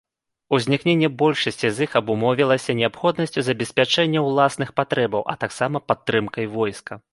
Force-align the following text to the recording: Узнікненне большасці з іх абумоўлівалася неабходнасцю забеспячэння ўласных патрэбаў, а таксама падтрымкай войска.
Узнікненне 0.57 1.09
большасці 1.21 1.69
з 1.75 1.83
іх 1.87 1.91
абумоўлівалася 1.99 2.77
неабходнасцю 2.81 3.45
забеспячэння 3.49 4.25
ўласных 4.31 4.69
патрэбаў, 4.83 5.21
а 5.35 5.39
таксама 5.47 5.77
падтрымкай 5.93 6.45
войска. 6.59 7.03